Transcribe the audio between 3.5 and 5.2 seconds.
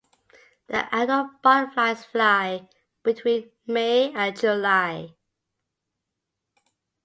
May and July.